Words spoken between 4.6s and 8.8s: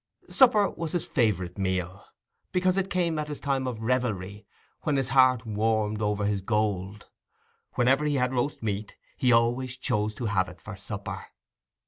when his heart warmed over his gold; whenever he had roast